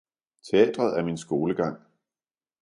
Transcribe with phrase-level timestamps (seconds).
[0.49, 1.77] Teatret er min skolegang!